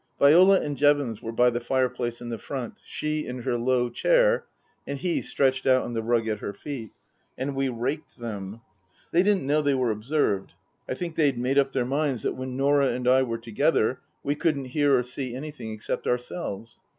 Viola 0.17 0.59
and 0.59 0.77
Jevons 0.77 1.21
were 1.21 1.31
by 1.31 1.51
the 1.51 1.59
fireplace 1.59 2.21
in 2.21 2.29
the 2.29 2.39
front, 2.39 2.73
she 2.83 3.23
in 3.27 3.43
her 3.43 3.55
low 3.55 3.87
chair 3.87 4.45
and 4.87 4.97
he 4.97 5.21
stretched 5.21 5.67
out 5.67 5.83
on 5.83 5.93
the 5.93 6.01
rug 6.01 6.27
at 6.27 6.39
her 6.39 6.53
feet. 6.53 6.89
And 7.37 7.53
we 7.55 7.69
raked 7.69 8.17
them. 8.17 8.61
They 9.11 9.21
didn't 9.21 9.45
know 9.45 9.61
they 9.61 9.75
were 9.75 9.91
observed. 9.91 10.53
I 10.89 10.95
think 10.95 11.15
they'd 11.15 11.37
made 11.37 11.59
up 11.59 11.71
their 11.71 11.85
minds 11.85 12.23
that 12.23 12.33
when 12.33 12.57
Norah 12.57 12.89
and 12.89 13.07
I 13.07 13.21
were 13.21 13.37
together 13.37 13.99
we 14.23 14.33
couldn't 14.33 14.65
hear 14.73 14.97
or 14.97 15.03
see 15.03 15.35
anything 15.35 15.71
except 15.71 16.07
ourselves. 16.07 16.81